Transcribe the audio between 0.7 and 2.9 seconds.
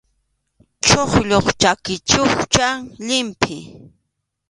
Chuqllup chʼaki chukchan